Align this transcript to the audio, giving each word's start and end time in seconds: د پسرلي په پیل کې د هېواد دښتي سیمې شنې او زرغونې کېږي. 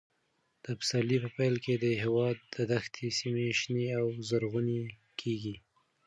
د 0.63 0.65
پسرلي 0.79 1.17
په 1.23 1.29
پیل 1.37 1.55
کې 1.65 1.73
د 1.83 1.85
هېواد 2.03 2.35
دښتي 2.71 3.07
سیمې 3.19 3.47
شنې 3.59 3.87
او 3.99 4.05
زرغونې 4.27 4.81
کېږي. 5.19 5.55